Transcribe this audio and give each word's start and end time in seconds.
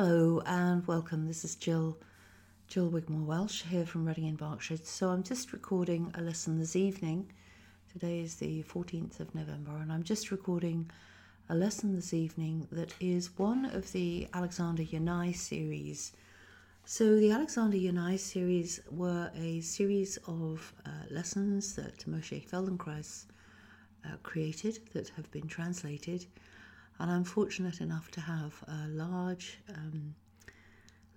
Hello 0.00 0.40
and 0.46 0.86
welcome. 0.86 1.26
This 1.26 1.44
is 1.44 1.56
Jill, 1.56 1.98
Jill 2.68 2.88
Wigmore 2.88 3.26
Welsh 3.26 3.62
here 3.62 3.84
from 3.84 4.06
Reading 4.06 4.26
in 4.26 4.36
Berkshire. 4.36 4.78
So 4.84 5.08
I'm 5.08 5.24
just 5.24 5.52
recording 5.52 6.12
a 6.14 6.20
lesson 6.20 6.56
this 6.56 6.76
evening. 6.76 7.32
Today 7.92 8.20
is 8.20 8.36
the 8.36 8.62
14th 8.62 9.18
of 9.18 9.34
November, 9.34 9.72
and 9.76 9.90
I'm 9.90 10.04
just 10.04 10.30
recording 10.30 10.88
a 11.48 11.56
lesson 11.56 11.96
this 11.96 12.14
evening 12.14 12.68
that 12.70 12.94
is 13.00 13.36
one 13.38 13.64
of 13.64 13.90
the 13.90 14.28
Alexander 14.34 14.84
Yanai 14.84 15.34
series. 15.34 16.12
So 16.84 17.16
the 17.16 17.32
Alexander 17.32 17.76
Yanai 17.76 18.20
series 18.20 18.78
were 18.92 19.32
a 19.34 19.60
series 19.62 20.16
of 20.28 20.74
uh, 20.86 20.90
lessons 21.10 21.74
that 21.74 22.08
Moshe 22.08 22.48
Feldenkrais 22.48 23.24
uh, 24.06 24.10
created 24.22 24.78
that 24.92 25.08
have 25.16 25.28
been 25.32 25.48
translated 25.48 26.24
and 26.98 27.10
I'm 27.10 27.24
fortunate 27.24 27.80
enough 27.80 28.10
to 28.12 28.20
have 28.20 28.62
a 28.66 28.88
large 28.88 29.58
um, 29.74 30.14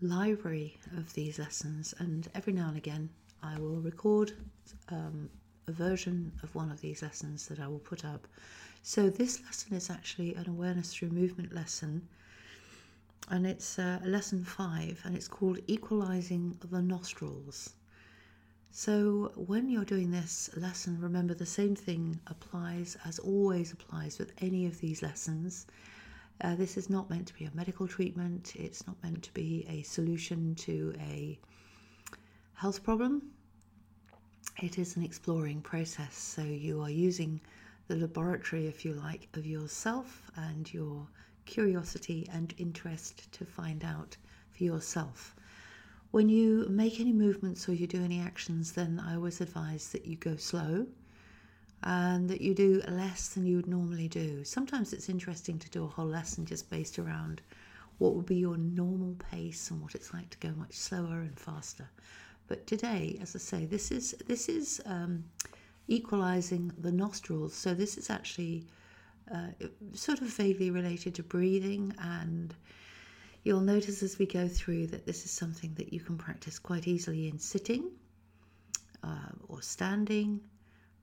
library 0.01 0.77
of 0.97 1.13
these 1.13 1.39
lessons, 1.39 1.93
and 1.99 2.27
every 2.35 2.53
now 2.53 2.67
and 2.67 2.77
again 2.77 3.09
I 3.43 3.57
will 3.59 3.79
record 3.81 4.33
um, 4.89 5.29
a 5.67 5.71
version 5.71 6.31
of 6.43 6.53
one 6.53 6.71
of 6.71 6.81
these 6.81 7.01
lessons 7.01 7.47
that 7.47 7.59
I 7.59 7.67
will 7.67 7.79
put 7.79 8.05
up. 8.05 8.27
So, 8.83 9.09
this 9.09 9.41
lesson 9.43 9.73
is 9.75 9.89
actually 9.89 10.35
an 10.35 10.47
awareness 10.49 10.93
through 10.93 11.09
movement 11.09 11.53
lesson, 11.53 12.07
and 13.29 13.45
it's 13.45 13.77
uh, 13.79 13.99
lesson 14.03 14.43
five, 14.43 15.01
and 15.03 15.15
it's 15.15 15.27
called 15.27 15.59
Equalizing 15.67 16.57
the 16.69 16.81
Nostrils. 16.81 17.73
So, 18.73 19.33
when 19.35 19.69
you're 19.69 19.83
doing 19.83 20.11
this 20.11 20.49
lesson, 20.55 21.01
remember 21.01 21.33
the 21.33 21.45
same 21.45 21.75
thing 21.75 22.21
applies 22.25 22.95
as 23.03 23.19
always 23.19 23.73
applies 23.73 24.17
with 24.17 24.31
any 24.37 24.65
of 24.65 24.79
these 24.79 25.01
lessons. 25.01 25.67
Uh, 26.39 26.55
this 26.55 26.77
is 26.77 26.89
not 26.89 27.09
meant 27.09 27.27
to 27.27 27.33
be 27.33 27.43
a 27.43 27.51
medical 27.53 27.85
treatment, 27.85 28.55
it's 28.55 28.87
not 28.87 28.95
meant 29.03 29.23
to 29.23 29.33
be 29.33 29.65
a 29.67 29.81
solution 29.81 30.55
to 30.55 30.93
a 31.01 31.37
health 32.53 32.81
problem. 32.81 33.33
It 34.63 34.79
is 34.79 34.95
an 34.95 35.03
exploring 35.03 35.61
process. 35.61 36.15
So, 36.15 36.41
you 36.41 36.81
are 36.81 36.89
using 36.89 37.41
the 37.89 37.97
laboratory, 37.97 38.67
if 38.67 38.85
you 38.85 38.93
like, 38.93 39.27
of 39.33 39.45
yourself 39.45 40.31
and 40.37 40.73
your 40.73 41.09
curiosity 41.43 42.25
and 42.31 42.53
interest 42.57 43.29
to 43.33 43.43
find 43.43 43.83
out 43.83 44.15
for 44.49 44.63
yourself. 44.63 45.35
When 46.11 46.27
you 46.27 46.67
make 46.69 46.99
any 46.99 47.13
movements 47.13 47.69
or 47.69 47.73
you 47.73 47.87
do 47.87 48.03
any 48.03 48.19
actions, 48.19 48.73
then 48.73 49.01
I 49.03 49.15
always 49.15 49.39
advise 49.39 49.89
that 49.89 50.05
you 50.05 50.17
go 50.17 50.35
slow 50.35 50.87
and 51.83 52.29
that 52.29 52.41
you 52.41 52.53
do 52.53 52.81
less 52.87 53.29
than 53.29 53.45
you 53.45 53.55
would 53.55 53.67
normally 53.67 54.09
do. 54.09 54.43
Sometimes 54.43 54.91
it's 54.91 55.09
interesting 55.09 55.57
to 55.59 55.69
do 55.69 55.85
a 55.85 55.87
whole 55.87 56.05
lesson 56.05 56.45
just 56.45 56.69
based 56.69 56.99
around 56.99 57.41
what 57.97 58.13
would 58.13 58.25
be 58.25 58.35
your 58.35 58.57
normal 58.57 59.15
pace 59.31 59.71
and 59.71 59.81
what 59.81 59.95
it's 59.95 60.13
like 60.13 60.29
to 60.31 60.37
go 60.39 60.51
much 60.57 60.73
slower 60.73 61.21
and 61.21 61.39
faster. 61.39 61.89
But 62.47 62.67
today, 62.67 63.17
as 63.21 63.35
I 63.35 63.39
say, 63.39 63.65
this 63.65 63.89
is 63.91 64.13
this 64.27 64.49
is 64.49 64.81
um, 64.85 65.23
equalizing 65.87 66.73
the 66.77 66.91
nostrils. 66.91 67.53
So 67.53 67.73
this 67.73 67.97
is 67.97 68.09
actually 68.09 68.65
uh, 69.33 69.51
sort 69.93 70.19
of 70.19 70.27
vaguely 70.27 70.71
related 70.71 71.15
to 71.15 71.23
breathing 71.23 71.95
and 71.99 72.53
You'll 73.43 73.61
notice 73.61 74.03
as 74.03 74.19
we 74.19 74.27
go 74.27 74.47
through 74.47 74.87
that 74.87 75.05
this 75.07 75.25
is 75.25 75.31
something 75.31 75.73
that 75.75 75.91
you 75.91 75.99
can 75.99 76.17
practice 76.17 76.59
quite 76.59 76.87
easily 76.87 77.27
in 77.27 77.39
sitting 77.39 77.89
uh, 79.03 79.29
or 79.47 79.63
standing. 79.63 80.41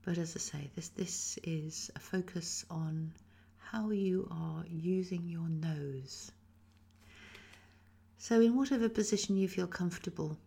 But 0.04 0.18
as 0.18 0.36
I 0.36 0.38
say, 0.38 0.70
this, 0.76 0.88
this 0.90 1.38
is 1.42 1.90
a 1.96 1.98
focus 1.98 2.64
on 2.70 3.12
how 3.58 3.90
you 3.90 4.28
are 4.30 4.64
using 4.68 5.28
your 5.28 5.48
nose. 5.48 6.30
So, 8.18 8.40
in 8.40 8.56
whatever 8.56 8.88
position 8.88 9.36
you 9.36 9.48
feel 9.48 9.66
comfortable, 9.66 10.38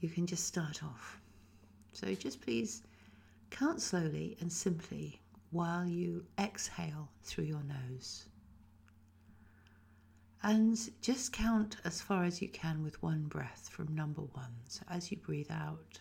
you 0.00 0.08
can 0.08 0.26
just 0.26 0.44
start 0.46 0.82
off. 0.82 1.18
So, 1.92 2.14
just 2.14 2.42
please 2.42 2.82
count 3.50 3.80
slowly 3.80 4.36
and 4.40 4.52
simply 4.52 5.20
while 5.50 5.86
you 5.86 6.26
exhale 6.38 7.08
through 7.22 7.44
your 7.44 7.62
nose. 7.62 8.26
And 10.44 10.78
just 11.00 11.32
count 11.32 11.76
as 11.86 12.02
far 12.02 12.24
as 12.24 12.42
you 12.42 12.48
can 12.48 12.84
with 12.84 13.02
one 13.02 13.22
breath 13.28 13.66
from 13.72 13.94
number 13.94 14.20
one. 14.20 14.52
So 14.68 14.82
as 14.90 15.10
you 15.10 15.16
breathe 15.16 15.50
out, 15.50 15.98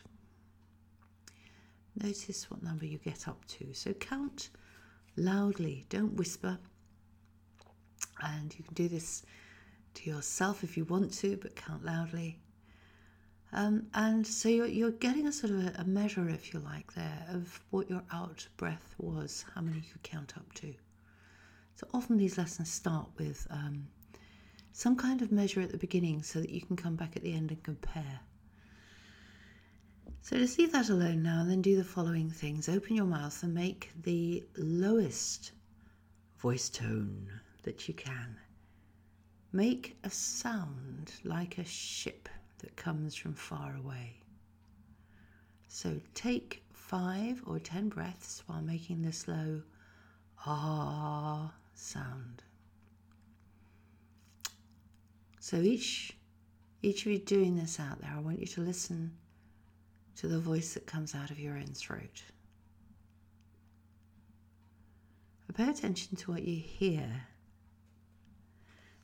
notice 1.95 2.51
what 2.51 2.61
number 2.61 2.85
you 2.85 2.97
get 2.97 3.29
up 3.29 3.45
to. 3.45 3.73
So 3.73 3.93
count 3.93 4.49
loudly, 5.15 5.85
don't 5.87 6.15
whisper. 6.15 6.59
And 8.21 8.53
you 8.57 8.65
can 8.65 8.73
do 8.73 8.89
this 8.89 9.23
to 9.93 10.09
yourself 10.09 10.61
if 10.61 10.75
you 10.75 10.83
want 10.83 11.13
to, 11.19 11.37
but 11.37 11.55
count 11.55 11.85
loudly. 11.85 12.37
Um, 13.53 13.87
and 13.93 14.27
so 14.27 14.49
you're, 14.49 14.67
you're 14.67 14.91
getting 14.91 15.25
a 15.25 15.31
sort 15.31 15.53
of 15.53 15.67
a, 15.67 15.73
a, 15.77 15.85
measure, 15.85 16.27
if 16.27 16.53
you 16.53 16.59
like, 16.59 16.93
there 16.95 17.25
of 17.29 17.61
what 17.69 17.89
your 17.89 18.03
out 18.11 18.45
breath 18.57 18.93
was, 18.97 19.45
how 19.55 19.61
many 19.61 19.77
you 19.77 19.83
could 19.93 20.03
count 20.03 20.33
up 20.35 20.51
to. 20.55 20.73
So 21.75 21.87
often 21.93 22.17
these 22.17 22.37
lessons 22.37 22.69
start 22.69 23.07
with 23.17 23.47
um, 23.49 23.87
some 24.73 24.95
kind 24.95 25.21
of 25.21 25.31
measure 25.31 25.61
at 25.61 25.71
the 25.71 25.77
beginning 25.77 26.23
so 26.23 26.41
that 26.41 26.49
you 26.49 26.59
can 26.59 26.75
come 26.75 26.95
back 26.95 27.15
at 27.15 27.21
the 27.21 27.33
end 27.33 27.51
and 27.51 27.63
compare. 27.63 28.19
So 30.21 30.37
just 30.37 30.57
leave 30.57 30.71
that 30.71 30.89
alone 30.89 31.21
now 31.21 31.41
and 31.41 31.51
then 31.51 31.61
do 31.61 31.75
the 31.77 31.83
following 31.83 32.29
things. 32.29 32.67
Open 32.67 32.95
your 32.95 33.05
mouth 33.05 33.43
and 33.43 33.53
make 33.53 33.91
the 34.01 34.43
lowest 34.57 35.51
voice 36.39 36.69
tone 36.69 37.29
that 37.61 37.87
you 37.87 37.93
can. 37.93 38.35
Make 39.51 39.95
a 40.03 40.09
sound 40.09 41.11
like 41.23 41.59
a 41.59 41.65
ship 41.65 42.27
that 42.59 42.75
comes 42.75 43.15
from 43.15 43.35
far 43.35 43.75
away. 43.75 44.15
So 45.67 45.99
take 46.15 46.63
five 46.73 47.43
or 47.45 47.59
ten 47.59 47.89
breaths 47.89 48.43
while 48.47 48.61
making 48.61 49.03
this 49.03 49.27
low 49.27 49.61
ah 50.45 51.53
sound. 51.75 52.43
So 55.43 55.57
each 55.57 56.13
each 56.81 57.05
of 57.05 57.11
you 57.11 57.17
doing 57.19 57.57
this 57.57 57.77
out 57.77 57.99
there, 57.99 58.13
I 58.15 58.21
want 58.21 58.39
you 58.39 58.45
to 58.45 58.61
listen 58.61 59.11
to 60.15 60.29
the 60.29 60.39
voice 60.39 60.73
that 60.73 60.87
comes 60.87 61.13
out 61.13 61.31
of 61.31 61.37
your 61.37 61.57
own 61.57 61.73
throat. 61.73 62.23
Pay 65.53 65.69
attention 65.69 66.15
to 66.15 66.31
what 66.31 66.43
you 66.43 66.55
hear. 66.55 67.23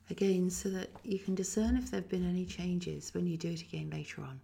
Again, 0.08 0.48
so 0.48 0.70
that 0.70 0.88
you 1.04 1.18
can 1.18 1.34
discern 1.34 1.76
if 1.76 1.90
there 1.90 2.00
have 2.00 2.08
been 2.08 2.26
any 2.26 2.46
changes 2.46 3.12
when 3.12 3.26
you 3.26 3.36
do 3.36 3.50
it 3.50 3.60
again 3.60 3.90
later 3.90 4.22
on. 4.22 4.40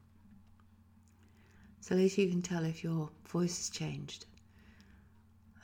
So 1.81 1.95
later 1.95 2.21
you 2.21 2.28
can 2.28 2.43
tell 2.43 2.67
if 2.67 2.84
your 2.84 3.09
voice 3.27 3.57
has 3.57 3.71
changed. 3.71 4.27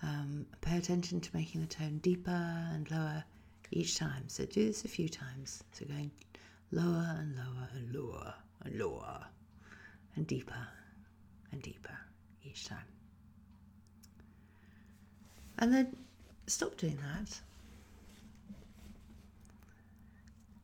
Um, 0.02 0.46
pay 0.62 0.78
attention 0.78 1.20
to 1.20 1.36
making 1.36 1.60
the 1.60 1.66
tone 1.66 1.98
deeper 1.98 2.30
and 2.72 2.90
lower 2.90 3.22
each 3.72 3.96
time. 3.96 4.24
So 4.28 4.44
do 4.44 4.66
this 4.66 4.84
a 4.84 4.88
few 4.88 5.08
times. 5.08 5.64
So 5.72 5.86
going 5.86 6.10
lower 6.70 7.16
and 7.18 7.36
lower 7.36 7.68
and 7.74 7.94
lower 7.94 8.34
and 8.64 8.78
lower 8.78 9.26
and 10.16 10.26
deeper 10.26 10.66
and 11.50 11.62
deeper 11.62 11.98
each 12.44 12.66
time. 12.66 12.86
And 15.58 15.72
then 15.72 15.96
stop 16.46 16.76
doing 16.76 16.98
that. 16.98 17.40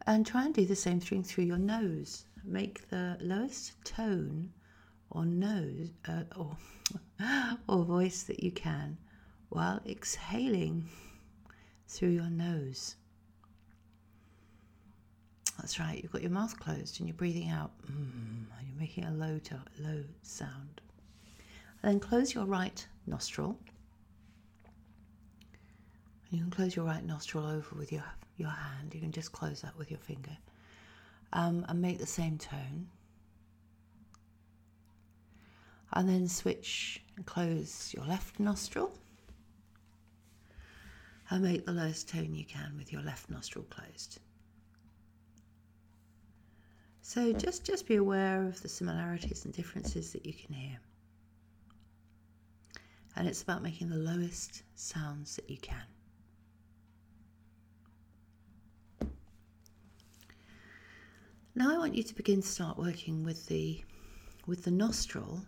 And 0.06 0.26
try 0.26 0.46
and 0.46 0.54
do 0.54 0.64
the 0.64 0.76
same 0.76 1.00
thing 1.00 1.22
through 1.22 1.44
your 1.44 1.58
nose. 1.58 2.24
Make 2.44 2.88
the 2.88 3.18
lowest 3.20 3.72
tone 3.84 4.50
or 5.10 5.26
nose 5.26 5.90
uh, 6.08 6.22
or, 6.36 6.56
or 7.68 7.84
voice 7.84 8.22
that 8.24 8.42
you 8.42 8.50
can 8.50 8.96
while 9.50 9.80
exhaling 9.86 10.88
through 11.88 12.10
your 12.10 12.30
nose. 12.30 12.96
That's 15.58 15.80
right, 15.80 16.00
you've 16.00 16.12
got 16.12 16.22
your 16.22 16.30
mouth 16.30 16.58
closed 16.60 17.00
and 17.00 17.08
you're 17.08 17.16
breathing 17.16 17.48
out, 17.48 17.72
mm, 17.86 18.44
and 18.58 18.68
you're 18.68 18.78
making 18.78 19.04
a 19.04 19.10
low, 19.10 19.38
to, 19.38 19.60
low 19.80 20.04
sound. 20.22 20.80
And 21.82 21.92
then 21.92 22.00
close 22.00 22.34
your 22.34 22.44
right 22.44 22.86
nostril. 23.06 23.58
And 26.30 26.38
you 26.38 26.44
can 26.44 26.50
close 26.50 26.76
your 26.76 26.84
right 26.84 27.04
nostril 27.04 27.46
over 27.46 27.74
with 27.76 27.92
your, 27.92 28.04
your 28.36 28.50
hand. 28.50 28.94
You 28.94 29.00
can 29.00 29.12
just 29.12 29.32
close 29.32 29.62
that 29.62 29.76
with 29.76 29.90
your 29.90 30.00
finger. 30.00 30.36
Um, 31.32 31.64
and 31.68 31.82
make 31.82 31.98
the 31.98 32.06
same 32.06 32.38
tone. 32.38 32.88
And 35.92 36.08
then 36.08 36.28
switch 36.28 37.02
and 37.16 37.26
close 37.26 37.92
your 37.94 38.04
left 38.04 38.38
nostril. 38.38 38.92
And 41.30 41.42
make 41.42 41.66
the 41.66 41.72
lowest 41.72 42.08
tone 42.08 42.34
you 42.34 42.44
can 42.44 42.74
with 42.76 42.92
your 42.92 43.02
left 43.02 43.28
nostril 43.28 43.66
closed. 43.68 44.18
So 47.02 47.32
just, 47.32 47.64
just 47.64 47.86
be 47.86 47.96
aware 47.96 48.46
of 48.46 48.60
the 48.62 48.68
similarities 48.68 49.44
and 49.44 49.54
differences 49.54 50.12
that 50.12 50.24
you 50.26 50.32
can 50.32 50.54
hear. 50.54 50.78
And 53.16 53.26
it's 53.26 53.42
about 53.42 53.62
making 53.62 53.88
the 53.88 53.96
lowest 53.96 54.62
sounds 54.74 55.36
that 55.36 55.50
you 55.50 55.58
can. 55.58 55.84
Now 61.54 61.74
I 61.74 61.78
want 61.78 61.96
you 61.96 62.04
to 62.04 62.14
begin 62.14 62.40
to 62.40 62.46
start 62.46 62.78
working 62.78 63.24
with 63.24 63.46
the 63.46 63.82
with 64.46 64.62
the 64.62 64.70
nostril 64.70 65.42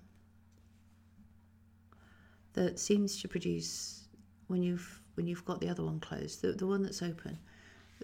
that 2.54 2.80
seems 2.80 3.22
to 3.22 3.28
produce 3.28 4.08
when 4.48 4.62
you've 4.62 4.99
when 5.20 5.26
you've 5.26 5.44
got 5.44 5.60
the 5.60 5.68
other 5.68 5.84
one 5.84 6.00
closed, 6.00 6.40
the, 6.40 6.52
the 6.52 6.66
one 6.66 6.82
that's 6.82 7.02
open, 7.02 7.38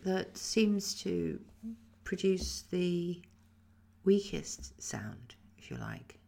that 0.04 0.36
seems 0.36 0.94
to 1.00 1.40
produce 2.04 2.64
the 2.70 3.22
weakest 4.04 4.82
sound, 4.82 5.34
if 5.56 5.70
you 5.70 5.78
like. 5.78 6.18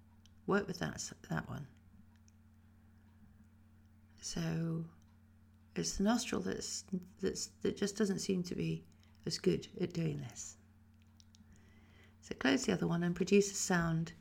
Work 0.46 0.66
with 0.66 0.78
that 0.78 1.12
that 1.28 1.46
one. 1.46 1.66
So 4.22 4.82
it's 5.76 5.98
the 5.98 6.04
nostril 6.04 6.40
that's 6.40 6.84
that's 7.20 7.50
that 7.60 7.76
just 7.76 7.98
doesn't 7.98 8.20
seem 8.20 8.42
to 8.44 8.54
be 8.54 8.82
as 9.26 9.36
good 9.36 9.68
at 9.82 9.92
doing 9.92 10.24
this. 10.30 10.56
So 12.22 12.34
close 12.38 12.64
the 12.64 12.72
other 12.72 12.86
one 12.86 13.02
and 13.02 13.14
produce 13.14 13.52
a 13.52 13.56
sound. 13.56 14.14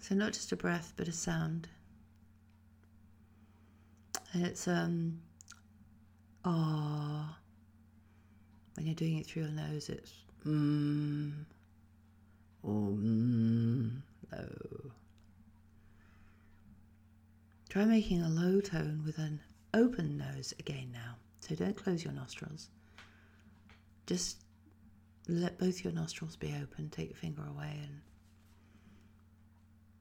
So 0.00 0.14
not 0.14 0.32
just 0.32 0.52
a 0.52 0.56
breath, 0.56 0.94
but 0.96 1.06
a 1.06 1.12
sound. 1.12 1.68
And 4.32 4.46
it's 4.46 4.66
um 4.66 5.20
ah. 6.44 7.36
When 8.74 8.86
you're 8.86 8.94
doing 8.94 9.18
it 9.18 9.26
through 9.26 9.42
your 9.42 9.52
nose, 9.52 9.88
it's 9.88 10.12
mm 10.46 11.32
or 12.62 12.70
mm 12.72 13.90
low. 14.32 14.90
Try 17.68 17.84
making 17.84 18.22
a 18.22 18.28
low 18.28 18.60
tone 18.60 19.02
with 19.04 19.18
an 19.18 19.40
open 19.74 20.16
nose 20.18 20.52
again 20.58 20.90
now. 20.92 21.16
So 21.40 21.54
don't 21.54 21.76
close 21.76 22.04
your 22.04 22.12
nostrils. 22.12 22.68
Just 24.06 24.44
let 25.28 25.58
both 25.58 25.84
your 25.84 25.92
nostrils 25.92 26.36
be 26.36 26.54
open. 26.62 26.90
Take 26.90 27.08
your 27.10 27.16
finger 27.16 27.42
away 27.48 27.78
and 27.82 28.00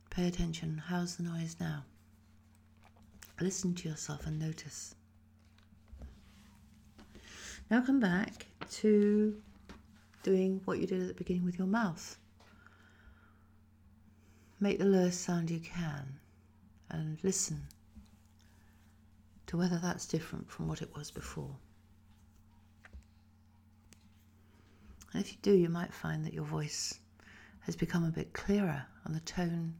pay 0.09 0.27
attention. 0.27 0.81
How's 0.87 1.15
the 1.17 1.23
noise 1.23 1.55
now? 1.59 1.85
Listen 3.41 3.73
to 3.73 3.89
yourself 3.89 4.27
and 4.27 4.37
notice. 4.37 4.93
Now 7.71 7.81
come 7.81 7.99
back 7.99 8.45
to 8.73 9.41
doing 10.21 10.61
what 10.65 10.77
you 10.77 10.85
did 10.85 11.01
at 11.01 11.07
the 11.07 11.13
beginning 11.15 11.43
with 11.43 11.57
your 11.57 11.67
mouth. 11.67 12.19
Make 14.59 14.77
the 14.77 14.85
lowest 14.85 15.21
sound 15.21 15.49
you 15.49 15.59
can 15.59 16.19
and 16.91 17.17
listen 17.23 17.63
to 19.47 19.57
whether 19.57 19.79
that's 19.79 20.05
different 20.05 20.51
from 20.51 20.67
what 20.67 20.83
it 20.83 20.95
was 20.95 21.09
before. 21.09 21.55
And 25.13 25.23
if 25.23 25.31
you 25.31 25.39
do, 25.41 25.51
you 25.51 25.67
might 25.67 25.93
find 25.93 26.23
that 26.25 26.33
your 26.33 26.45
voice 26.45 26.99
has 27.61 27.75
become 27.75 28.03
a 28.03 28.11
bit 28.11 28.33
clearer 28.33 28.85
and 29.03 29.15
the 29.15 29.19
tone 29.21 29.73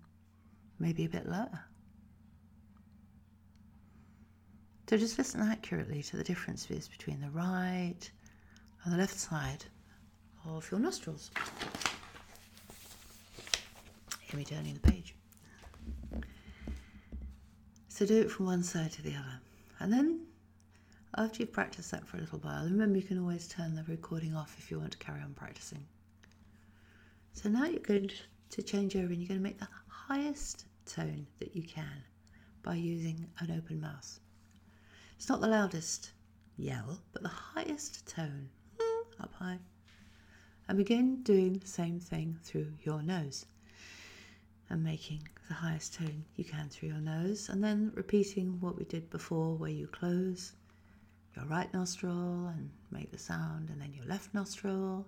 maybe 0.79 1.05
a 1.05 1.09
bit 1.09 1.27
lower. 1.27 1.65
So 4.91 4.97
just 4.97 5.17
listen 5.17 5.39
accurately 5.39 6.03
to 6.03 6.17
the 6.17 6.23
differences 6.25 6.89
between 6.89 7.21
the 7.21 7.29
right 7.29 8.11
and 8.83 8.93
the 8.93 8.97
left 8.97 9.17
side 9.17 9.63
of 10.45 10.69
your 10.69 10.81
nostrils. 10.81 11.31
Hear 14.19 14.37
me 14.37 14.43
turning 14.43 14.73
the 14.73 14.91
page. 14.91 15.15
So 17.87 18.05
do 18.05 18.19
it 18.19 18.29
from 18.29 18.47
one 18.47 18.63
side 18.63 18.91
to 18.91 19.01
the 19.01 19.11
other. 19.11 19.39
And 19.79 19.93
then 19.93 20.25
after 21.15 21.41
you've 21.41 21.53
practiced 21.53 21.91
that 21.91 22.05
for 22.05 22.17
a 22.17 22.19
little 22.19 22.39
while, 22.39 22.65
remember 22.65 22.97
you 22.97 23.05
can 23.05 23.17
always 23.17 23.47
turn 23.47 23.73
the 23.75 23.85
recording 23.87 24.35
off 24.35 24.57
if 24.59 24.69
you 24.69 24.77
want 24.77 24.91
to 24.91 24.97
carry 24.97 25.21
on 25.21 25.33
practicing. 25.35 25.85
So 27.31 27.47
now 27.47 27.63
you're 27.63 27.79
going 27.79 28.11
to 28.49 28.61
change 28.61 28.97
over 28.97 29.05
and 29.05 29.19
you're 29.21 29.29
going 29.29 29.39
to 29.39 29.43
make 29.43 29.57
the 29.57 29.69
highest 29.87 30.65
tone 30.85 31.25
that 31.39 31.55
you 31.55 31.63
can 31.63 32.03
by 32.61 32.75
using 32.75 33.25
an 33.39 33.51
open 33.57 33.79
mouth. 33.79 34.19
It's 35.21 35.29
not 35.29 35.39
the 35.39 35.47
loudest 35.47 36.13
yell, 36.57 36.99
but 37.13 37.21
the 37.21 37.29
highest 37.29 38.07
tone 38.07 38.49
hmm, 38.79 39.21
up 39.21 39.31
high. 39.35 39.59
And 40.67 40.79
begin 40.79 41.21
doing 41.21 41.59
the 41.59 41.67
same 41.67 41.99
thing 41.99 42.39
through 42.41 42.73
your 42.81 43.03
nose 43.03 43.45
and 44.67 44.83
making 44.83 45.27
the 45.47 45.53
highest 45.53 45.93
tone 45.93 46.25
you 46.37 46.43
can 46.43 46.69
through 46.69 46.89
your 46.89 46.97
nose, 46.97 47.49
and 47.49 47.63
then 47.63 47.91
repeating 47.93 48.59
what 48.61 48.79
we 48.79 48.83
did 48.85 49.11
before, 49.11 49.53
where 49.53 49.69
you 49.69 49.85
close 49.85 50.53
your 51.35 51.45
right 51.45 51.71
nostril 51.71 52.47
and 52.47 52.71
make 52.89 53.11
the 53.11 53.19
sound, 53.19 53.69
and 53.69 53.79
then 53.79 53.93
your 53.93 54.05
left 54.05 54.33
nostril, 54.33 55.05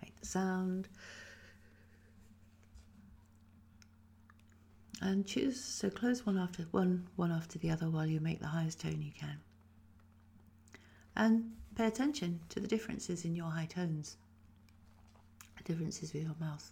make 0.00 0.14
the 0.20 0.26
sound. 0.26 0.86
And 5.02 5.26
choose 5.26 5.60
so 5.60 5.90
close 5.90 6.24
one 6.24 6.38
after 6.38 6.62
one 6.70 7.08
one 7.16 7.32
after 7.32 7.58
the 7.58 7.70
other 7.70 7.90
while 7.90 8.06
you 8.06 8.20
make 8.20 8.38
the 8.38 8.46
highest 8.46 8.80
tone 8.80 9.02
you 9.02 9.10
can. 9.10 9.40
And 11.16 11.52
pay 11.74 11.86
attention 11.86 12.40
to 12.50 12.60
the 12.60 12.68
differences 12.68 13.24
in 13.24 13.34
your 13.34 13.50
high 13.50 13.66
tones. 13.66 14.16
Differences 15.64 16.12
with 16.12 16.22
your 16.22 16.36
mouth 16.38 16.70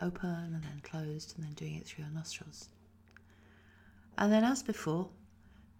open 0.00 0.28
and 0.28 0.62
then 0.62 0.80
closed, 0.82 1.34
and 1.36 1.46
then 1.46 1.52
doing 1.54 1.74
it 1.74 1.86
through 1.86 2.04
your 2.04 2.12
nostrils. 2.14 2.68
And 4.18 4.32
then, 4.32 4.44
as 4.44 4.62
before, 4.62 5.08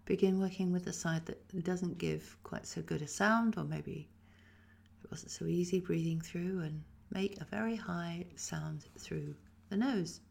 begin 0.05 0.39
working 0.39 0.71
with 0.71 0.85
the 0.85 0.93
side 0.93 1.25
that 1.25 1.63
doesn't 1.63 1.97
give 1.97 2.37
quite 2.43 2.67
so 2.67 2.81
good 2.81 3.01
a 3.01 3.07
sound, 3.07 3.57
or 3.57 3.63
maybe 3.63 4.07
it 5.03 5.11
wasn't 5.11 5.31
so 5.31 5.45
easy 5.45 5.79
breathing 5.79 6.21
through, 6.21 6.61
and 6.61 6.83
make 7.11 7.39
a 7.41 7.45
very 7.45 7.75
high 7.75 8.25
sound 8.35 8.85
through 8.97 9.35
the 9.69 9.77
nose. 9.77 10.21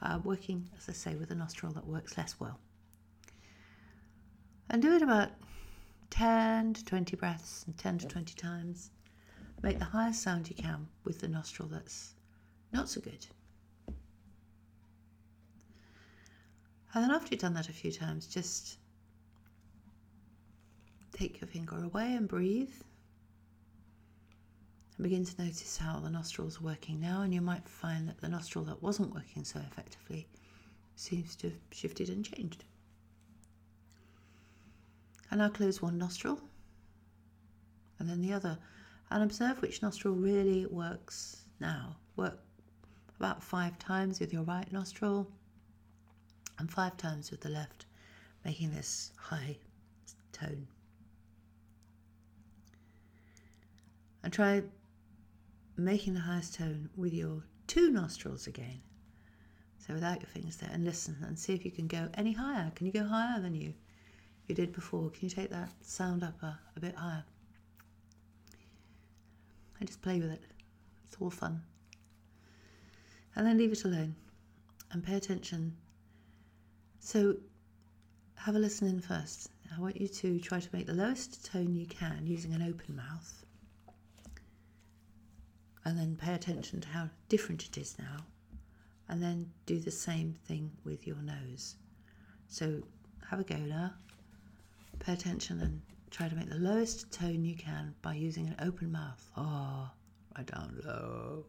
Uh, 0.00 0.18
working, 0.24 0.68
as 0.76 0.88
I 0.88 0.92
say, 0.92 1.14
with 1.14 1.30
a 1.30 1.34
nostril 1.34 1.72
that 1.72 1.86
works 1.86 2.18
less 2.18 2.40
well. 2.40 2.58
And 4.68 4.82
do 4.82 4.94
it 4.94 5.02
about 5.02 5.30
10 6.12 6.74
to 6.74 6.84
20 6.84 7.16
breaths 7.16 7.64
and 7.66 7.76
10 7.78 7.98
to 7.98 8.06
20 8.06 8.34
times. 8.34 8.90
Make 9.62 9.78
the 9.78 9.86
highest 9.86 10.22
sound 10.22 10.50
you 10.50 10.54
can 10.54 10.86
with 11.04 11.20
the 11.20 11.28
nostril 11.28 11.68
that's 11.68 12.14
not 12.70 12.90
so 12.90 13.00
good. 13.00 13.26
And 16.94 17.02
then 17.02 17.10
after 17.10 17.28
you've 17.30 17.40
done 17.40 17.54
that 17.54 17.70
a 17.70 17.72
few 17.72 17.90
times, 17.90 18.26
just 18.26 18.76
take 21.12 21.40
your 21.40 21.48
finger 21.48 21.82
away 21.82 22.14
and 22.14 22.28
breathe. 22.28 22.74
And 24.98 25.04
begin 25.04 25.24
to 25.24 25.42
notice 25.42 25.78
how 25.78 25.98
the 25.98 26.10
nostrils 26.10 26.60
are 26.60 26.64
working 26.64 27.00
now, 27.00 27.22
and 27.22 27.32
you 27.32 27.40
might 27.40 27.66
find 27.66 28.06
that 28.06 28.20
the 28.20 28.28
nostril 28.28 28.66
that 28.66 28.82
wasn't 28.82 29.14
working 29.14 29.44
so 29.44 29.60
effectively 29.60 30.28
seems 30.94 31.34
to 31.36 31.48
have 31.48 31.58
shifted 31.70 32.10
and 32.10 32.22
changed. 32.22 32.64
And 35.32 35.38
now 35.38 35.48
close 35.48 35.80
one 35.80 35.96
nostril 35.96 36.38
and 37.98 38.06
then 38.06 38.20
the 38.20 38.34
other, 38.34 38.58
and 39.10 39.22
observe 39.22 39.62
which 39.62 39.80
nostril 39.80 40.12
really 40.12 40.66
works 40.66 41.44
now. 41.58 41.96
Work 42.16 42.38
about 43.18 43.42
five 43.42 43.78
times 43.78 44.20
with 44.20 44.30
your 44.30 44.42
right 44.42 44.70
nostril 44.70 45.30
and 46.58 46.70
five 46.70 46.98
times 46.98 47.30
with 47.30 47.40
the 47.40 47.48
left, 47.48 47.86
making 48.44 48.72
this 48.72 49.12
high 49.16 49.56
tone. 50.32 50.66
And 54.22 54.34
try 54.34 54.62
making 55.78 56.12
the 56.12 56.20
highest 56.20 56.56
tone 56.56 56.90
with 56.94 57.14
your 57.14 57.42
two 57.68 57.90
nostrils 57.90 58.46
again. 58.46 58.82
So 59.78 59.94
without 59.94 60.20
your 60.20 60.28
fingers 60.28 60.58
there, 60.58 60.70
and 60.70 60.84
listen 60.84 61.16
and 61.26 61.38
see 61.38 61.54
if 61.54 61.64
you 61.64 61.70
can 61.70 61.86
go 61.86 62.10
any 62.12 62.32
higher. 62.32 62.70
Can 62.74 62.86
you 62.86 62.92
go 62.92 63.06
higher 63.06 63.40
than 63.40 63.54
you 63.54 63.72
you 64.48 64.54
did 64.54 64.72
before? 64.72 65.10
Can 65.10 65.24
you 65.24 65.30
take 65.30 65.50
that 65.50 65.70
sound 65.82 66.22
up 66.22 66.42
a, 66.42 66.58
a 66.76 66.80
bit 66.80 66.94
higher? 66.94 67.24
And 69.78 69.88
just 69.88 70.02
play 70.02 70.20
with 70.20 70.30
it. 70.30 70.42
It's 71.06 71.16
all 71.20 71.30
fun 71.30 71.62
and 73.34 73.46
then 73.46 73.58
leave 73.58 73.72
it 73.72 73.84
alone 73.84 74.14
and 74.90 75.04
pay 75.04 75.14
attention. 75.14 75.76
So, 77.00 77.36
have 78.34 78.54
a 78.54 78.58
listen 78.58 78.88
in 78.88 79.00
first. 79.00 79.48
I 79.74 79.80
want 79.80 80.00
you 80.00 80.08
to 80.08 80.38
try 80.38 80.60
to 80.60 80.68
make 80.72 80.86
the 80.86 80.92
lowest 80.92 81.46
tone 81.46 81.74
you 81.74 81.86
can 81.86 82.26
using 82.26 82.52
an 82.52 82.62
open 82.62 82.96
mouth, 82.96 83.44
and 85.84 85.98
then 85.98 86.16
pay 86.16 86.34
attention 86.34 86.80
to 86.82 86.88
how 86.88 87.08
different 87.28 87.64
it 87.64 87.78
is 87.78 87.98
now, 87.98 88.18
and 89.08 89.22
then 89.22 89.50
do 89.66 89.80
the 89.80 89.90
same 89.90 90.34
thing 90.46 90.70
with 90.84 91.06
your 91.06 91.16
nose. 91.16 91.76
So, 92.48 92.82
have 93.30 93.40
a 93.40 93.44
go 93.44 93.56
now. 93.56 93.92
Pay 95.02 95.14
attention 95.14 95.60
and 95.60 95.82
try 96.10 96.28
to 96.28 96.36
make 96.36 96.48
the 96.48 96.56
lowest 96.58 97.10
tone 97.12 97.44
you 97.44 97.56
can 97.56 97.94
by 98.02 98.14
using 98.14 98.46
an 98.46 98.54
open 98.60 98.92
mouth. 98.92 99.28
Ah, 99.36 99.92
oh, 99.92 99.96
right 100.36 100.46
down 100.46 100.80
low 100.84 101.44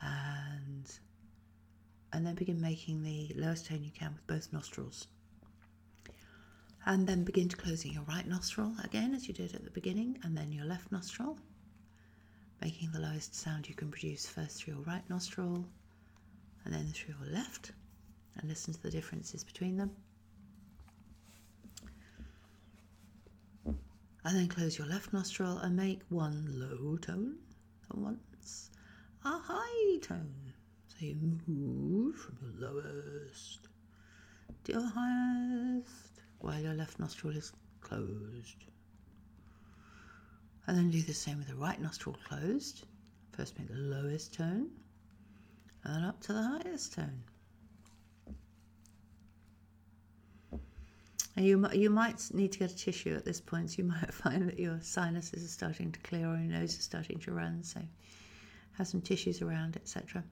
and 0.00 0.90
and 2.12 2.26
then 2.26 2.34
begin 2.34 2.60
making 2.60 3.02
the 3.02 3.30
lowest 3.36 3.66
tone 3.66 3.84
you 3.84 3.90
can 3.90 4.12
with 4.14 4.26
both 4.26 4.52
nostrils. 4.52 5.06
And 6.86 7.06
then 7.06 7.24
begin 7.24 7.48
to 7.50 7.56
closing 7.56 7.92
your 7.92 8.04
right 8.04 8.26
nostril 8.26 8.72
again 8.82 9.14
as 9.14 9.28
you 9.28 9.34
did 9.34 9.54
at 9.54 9.64
the 9.64 9.70
beginning, 9.70 10.18
and 10.22 10.34
then 10.36 10.50
your 10.52 10.64
left 10.64 10.90
nostril. 10.90 11.38
making 12.62 12.90
the 12.92 13.00
lowest 13.00 13.34
sound 13.34 13.68
you 13.68 13.74
can 13.74 13.90
produce 13.90 14.26
first 14.26 14.62
through 14.62 14.74
your 14.74 14.82
right 14.82 15.08
nostril 15.10 15.64
and 16.64 16.72
then 16.74 16.86
through 16.86 17.14
your 17.20 17.32
left, 17.32 17.72
and 18.36 18.48
listen 18.48 18.72
to 18.72 18.82
the 18.82 18.90
differences 18.90 19.44
between 19.44 19.76
them. 19.76 19.90
And 24.28 24.36
then 24.36 24.48
close 24.48 24.76
your 24.76 24.86
left 24.86 25.14
nostril 25.14 25.56
and 25.56 25.74
make 25.74 26.02
one 26.10 26.44
low 26.50 26.98
tone 26.98 27.36
and 27.90 28.04
once, 28.04 28.68
a 29.24 29.38
high 29.38 29.98
tone. 30.02 30.52
So 30.88 30.96
you 31.06 31.16
move 31.46 32.14
from 32.14 32.36
your 32.42 32.70
lowest 32.70 33.68
to 34.64 34.72
your 34.72 34.86
highest 34.86 36.20
while 36.40 36.60
your 36.60 36.74
left 36.74 36.98
nostril 37.00 37.34
is 37.38 37.52
closed. 37.80 38.66
And 40.66 40.76
then 40.76 40.90
do 40.90 41.00
the 41.00 41.14
same 41.14 41.38
with 41.38 41.48
the 41.48 41.54
right 41.54 41.80
nostril 41.80 42.18
closed. 42.28 42.84
First 43.32 43.58
make 43.58 43.68
the 43.68 43.76
lowest 43.76 44.34
tone 44.34 44.68
and 45.84 45.94
then 45.94 46.04
up 46.04 46.20
to 46.24 46.34
the 46.34 46.42
highest 46.42 46.92
tone. 46.92 47.22
And 51.38 51.46
you, 51.46 51.64
you 51.72 51.88
might 51.88 52.34
need 52.34 52.50
to 52.50 52.58
get 52.58 52.72
a 52.72 52.76
tissue 52.76 53.14
at 53.14 53.24
this 53.24 53.40
point, 53.40 53.70
so 53.70 53.76
you 53.78 53.84
might 53.88 54.12
find 54.12 54.48
that 54.48 54.58
your 54.58 54.80
sinuses 54.82 55.44
are 55.44 55.46
starting 55.46 55.92
to 55.92 56.00
clear 56.00 56.26
or 56.26 56.36
your 56.36 56.58
nose 56.58 56.76
is 56.76 56.82
starting 56.82 57.20
to 57.20 57.30
run, 57.30 57.62
so 57.62 57.80
have 58.72 58.88
some 58.88 59.00
tissues 59.00 59.40
around, 59.40 59.76
etc. 59.76 60.24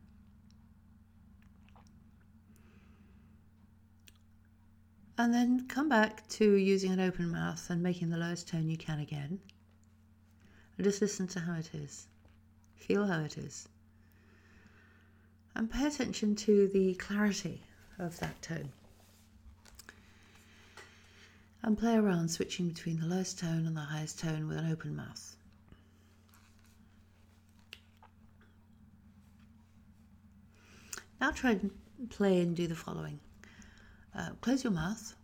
And 5.17 5.33
then 5.33 5.69
come 5.69 5.89
back 5.89 6.27
to 6.31 6.57
using 6.57 6.91
an 6.91 6.99
open 6.99 7.31
mouth 7.31 7.65
and 7.71 7.85
making 7.85 8.11
the 8.11 8.17
lowest 8.17 8.49
tone 8.49 8.69
you 8.69 8.77
can 8.77 8.99
again. 8.99 9.39
And 10.77 10.85
just 10.85 11.01
listen 11.01 11.29
to 11.29 11.39
how 11.39 11.55
it 11.55 11.71
is. 11.73 12.09
Feel 12.75 13.07
how 13.07 13.21
it 13.21 13.39
is. 13.39 13.69
And 15.55 15.71
pay 15.71 15.87
attention 15.87 16.35
to 16.35 16.67
the 16.67 16.95
clarity 16.95 17.63
of 17.97 18.19
that 18.19 18.43
tone. 18.43 18.73
And 21.67 21.77
play 21.77 21.97
around 21.97 22.31
switching 22.31 22.69
between 22.69 23.01
the 23.01 23.07
lowest 23.07 23.41
tone 23.41 23.67
and 23.67 23.77
the 23.77 23.81
highest 23.81 24.21
tone 24.21 24.47
with 24.47 24.57
an 24.57 24.71
open 24.71 24.95
mouth. 24.95 25.37
Now 31.21 31.33
try 31.33 31.51
and 31.51 31.71
play 32.09 32.41
and 32.41 32.55
do 32.55 32.69
the 32.69 32.77
following. 32.77 33.19
Uh, 34.17 34.31
close 34.41 34.63
your 34.63 34.73
mouth 34.73 35.15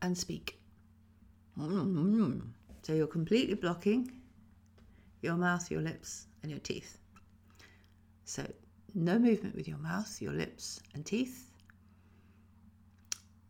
and 0.00 0.16
speak. 0.16 0.58
So 1.58 2.94
you're 2.94 3.06
completely 3.06 3.54
blocking 3.54 4.10
your 5.20 5.34
mouth, 5.34 5.70
your 5.70 5.82
lips, 5.82 6.26
and 6.42 6.50
your 6.50 6.60
teeth. 6.60 6.96
So 8.24 8.50
no 8.94 9.18
movement 9.18 9.54
with 9.54 9.68
your 9.68 9.76
mouth, 9.76 10.22
your 10.22 10.32
lips, 10.32 10.80
and 10.94 11.04
teeth. 11.04 11.49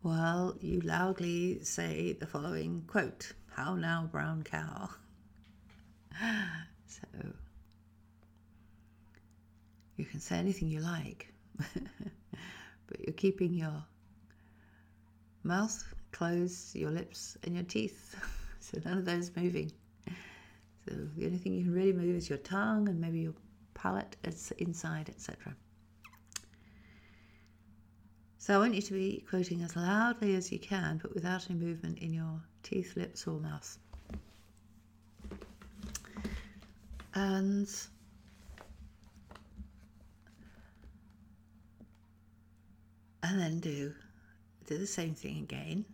While 0.01 0.57
you 0.61 0.81
loudly 0.81 1.63
say 1.63 2.13
the 2.13 2.25
following 2.25 2.83
quote 2.87 3.33
How 3.51 3.75
now, 3.75 4.09
brown 4.11 4.41
cow? 4.41 4.89
so 6.87 7.03
you 9.97 10.05
can 10.05 10.19
say 10.19 10.37
anything 10.37 10.69
you 10.69 10.79
like, 10.79 11.31
but 12.87 12.99
you're 12.99 13.13
keeping 13.13 13.53
your 13.53 13.83
mouth 15.43 15.93
closed, 16.11 16.75
your 16.75 16.89
lips, 16.89 17.37
and 17.43 17.53
your 17.53 17.63
teeth. 17.65 18.15
so 18.59 18.79
none 18.83 18.97
of 18.97 19.05
those 19.05 19.29
moving. 19.35 19.71
So 20.87 20.95
the 21.15 21.25
only 21.27 21.37
thing 21.37 21.53
you 21.53 21.65
can 21.65 21.73
really 21.73 21.93
move 21.93 22.15
is 22.15 22.27
your 22.27 22.39
tongue 22.39 22.89
and 22.89 22.99
maybe 22.99 23.19
your 23.19 23.35
palate 23.75 24.15
inside, 24.57 25.09
etc. 25.09 25.55
So 28.41 28.55
I 28.55 28.57
want 28.57 28.73
you 28.73 28.81
to 28.81 28.93
be 28.93 29.23
quoting 29.29 29.61
as 29.61 29.75
loudly 29.75 30.33
as 30.35 30.51
you 30.51 30.57
can, 30.57 30.97
but 30.99 31.13
without 31.13 31.47
any 31.47 31.59
movement 31.59 31.99
in 31.99 32.11
your 32.11 32.41
teeth, 32.63 32.97
lips, 32.97 33.27
or 33.27 33.39
mouth. 33.39 33.77
And 37.13 37.69
and 43.21 43.39
then 43.39 43.59
do 43.59 43.93
do 44.65 44.77
the 44.79 44.87
same 44.87 45.13
thing 45.13 45.37
again. 45.43 45.85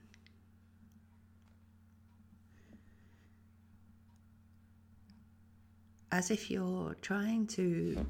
As 6.14 6.32
if 6.32 6.50
you're 6.50 6.96
trying 7.02 7.46
to 7.48 8.06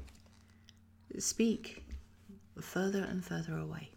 speak 1.18 1.84
further 2.60 3.02
and 3.02 3.24
further 3.24 3.58
away. 3.58 3.90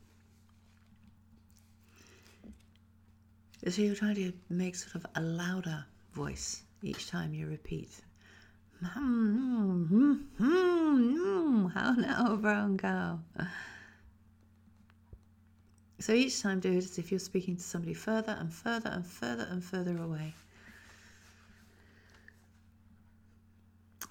So 3.68 3.82
you're 3.84 3.96
trying 3.96 4.16
to 4.16 4.34
make 4.50 4.76
sort 4.76 4.96
of 4.96 5.06
a 5.16 5.22
louder 5.22 5.86
voice 6.14 6.64
each 6.82 7.08
time 7.08 7.34
you 7.34 7.48
repeat. 7.48 7.92
How 8.84 9.00
now, 11.94 12.36
brown 12.42 12.78
cow? 12.78 13.20
So 16.00 16.14
each 16.14 16.42
time 16.42 16.60
do 16.60 16.72
it 16.72 16.78
as 16.78 16.98
if 16.98 17.12
you're 17.12 17.20
speaking 17.20 17.56
to 17.58 17.62
somebody 17.62 17.94
further 17.94 18.36
and 18.40 18.52
further 18.52 18.90
and 18.90 19.06
further 19.06 19.48
and 19.52 19.64
further 19.64 19.96
away. 20.02 20.34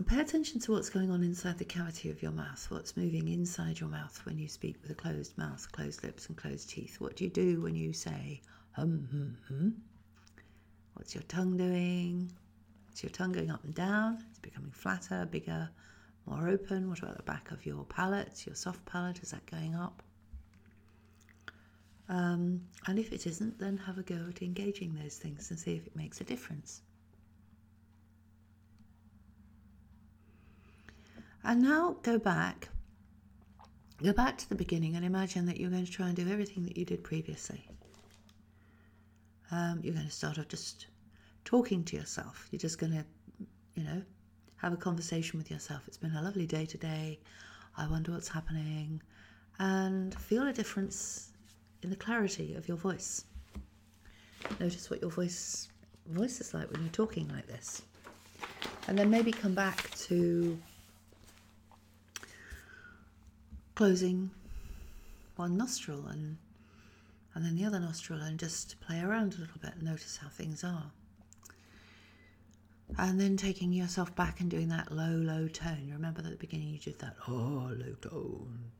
Pay 0.06 0.20
attention 0.20 0.60
to 0.60 0.72
what's 0.72 0.88
going 0.88 1.10
on 1.10 1.24
inside 1.24 1.58
the 1.58 1.64
cavity 1.64 2.08
of 2.08 2.22
your 2.22 2.30
mouth, 2.30 2.64
what's 2.70 2.96
moving 2.96 3.26
inside 3.28 3.80
your 3.80 3.88
mouth 3.88 4.24
when 4.24 4.38
you 4.38 4.48
speak 4.48 4.76
with 4.80 4.92
a 4.92 4.94
closed 4.94 5.36
mouth, 5.36 5.70
closed 5.72 6.04
lips, 6.04 6.28
and 6.28 6.36
closed 6.36 6.70
teeth. 6.70 7.00
What 7.00 7.16
do 7.16 7.24
you 7.24 7.30
do 7.30 7.60
when 7.60 7.74
you 7.74 7.92
say 7.92 8.40
hum, 8.72 9.08
hum, 9.10 9.36
hum? 9.48 9.82
What's 10.94 11.14
your 11.14 11.24
tongue 11.24 11.56
doing? 11.56 12.30
Is 12.92 13.02
your 13.02 13.10
tongue 13.10 13.32
going 13.32 13.50
up 13.50 13.64
and 13.64 13.74
down? 13.74 14.24
It's 14.30 14.38
becoming 14.38 14.70
flatter, 14.70 15.26
bigger, 15.30 15.70
more 16.26 16.48
open. 16.48 16.88
What 16.88 16.98
about 17.00 17.16
the 17.16 17.22
back 17.22 17.50
of 17.50 17.64
your 17.64 17.84
palate, 17.84 18.44
your 18.46 18.54
soft 18.54 18.84
palate? 18.84 19.22
Is 19.22 19.30
that 19.30 19.46
going 19.46 19.74
up? 19.74 20.02
Um, 22.08 22.62
and 22.86 22.98
if 22.98 23.12
it 23.12 23.26
isn't, 23.26 23.58
then 23.58 23.76
have 23.76 23.96
a 23.96 24.02
go 24.02 24.26
at 24.28 24.42
engaging 24.42 24.94
those 25.00 25.16
things 25.16 25.50
and 25.50 25.58
see 25.58 25.76
if 25.76 25.86
it 25.86 25.94
makes 25.94 26.20
a 26.20 26.24
difference. 26.24 26.82
And 31.44 31.62
now 31.62 31.96
go 32.02 32.18
back. 32.18 32.68
Go 34.02 34.12
back 34.12 34.38
to 34.38 34.48
the 34.48 34.54
beginning 34.54 34.96
and 34.96 35.04
imagine 35.04 35.46
that 35.46 35.58
you're 35.58 35.70
going 35.70 35.86
to 35.86 35.90
try 35.90 36.08
and 36.08 36.16
do 36.16 36.28
everything 36.28 36.64
that 36.64 36.76
you 36.76 36.84
did 36.84 37.04
previously. 37.04 37.68
Um, 39.52 39.80
you're 39.82 39.94
going 39.94 40.06
to 40.06 40.12
start 40.12 40.38
off 40.38 40.48
just 40.48 40.86
talking 41.44 41.84
to 41.84 41.96
yourself. 41.96 42.48
You're 42.50 42.60
just 42.60 42.78
going 42.78 42.92
to, 42.92 43.04
you 43.74 43.84
know, 43.84 44.02
have 44.56 44.72
a 44.72 44.76
conversation 44.76 45.38
with 45.38 45.50
yourself. 45.50 45.82
It's 45.86 45.96
been 45.96 46.14
a 46.14 46.22
lovely 46.22 46.46
day 46.46 46.66
today. 46.66 47.18
I 47.76 47.86
wonder 47.88 48.12
what's 48.12 48.28
happening. 48.28 49.02
And 49.58 50.14
feel 50.14 50.46
a 50.46 50.52
difference 50.52 51.32
in 51.82 51.90
the 51.90 51.96
clarity 51.96 52.54
of 52.54 52.68
your 52.68 52.76
voice. 52.76 53.24
Notice 54.58 54.90
what 54.90 55.00
your 55.00 55.10
voice 55.10 55.68
voice 56.06 56.40
is 56.40 56.54
like 56.54 56.70
when 56.72 56.80
you're 56.80 56.90
talking 56.90 57.28
like 57.28 57.46
this. 57.46 57.82
And 58.88 58.98
then 58.98 59.10
maybe 59.10 59.30
come 59.30 59.54
back 59.54 59.90
to 60.06 60.58
closing 63.74 64.30
one 65.36 65.56
nostril 65.56 66.06
and 66.08 66.36
and 67.34 67.44
then 67.44 67.54
the 67.54 67.64
other 67.64 67.78
nostril 67.78 68.20
and 68.20 68.38
just 68.38 68.80
play 68.80 69.00
around 69.00 69.34
a 69.34 69.40
little 69.40 69.60
bit 69.60 69.74
and 69.74 69.82
notice 69.82 70.16
how 70.16 70.28
things 70.28 70.64
are. 70.64 70.90
And 72.98 73.20
then 73.20 73.36
taking 73.36 73.72
yourself 73.72 74.14
back 74.16 74.40
and 74.40 74.50
doing 74.50 74.68
that 74.68 74.90
low, 74.90 75.12
low 75.12 75.46
tone. 75.46 75.90
Remember 75.92 76.22
that 76.22 76.32
at 76.32 76.38
the 76.38 76.46
beginning 76.46 76.70
you 76.70 76.78
did 76.78 76.98
that 76.98 77.14
oh 77.28 77.70
low 77.72 77.94
tone 78.00 78.72